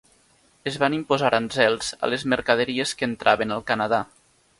Es 0.69 0.77
van 0.83 0.93
imposar 0.95 1.27
aranzels 1.27 1.89
a 2.07 2.09
les 2.13 2.25
mercaderies 2.33 2.95
que 3.03 3.09
entraven 3.11 3.55
al 3.57 3.63
Canadà. 3.69 4.01